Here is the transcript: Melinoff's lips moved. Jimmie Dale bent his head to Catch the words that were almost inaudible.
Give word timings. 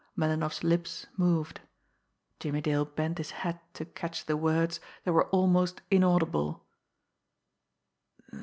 Melinoff's 0.17 0.63
lips 0.63 1.05
moved. 1.15 1.61
Jimmie 2.39 2.61
Dale 2.61 2.85
bent 2.85 3.19
his 3.19 3.29
head 3.29 3.59
to 3.75 3.85
Catch 3.85 4.25
the 4.25 4.35
words 4.35 4.79
that 5.03 5.13
were 5.13 5.29
almost 5.29 5.81
inaudible. 5.91 6.65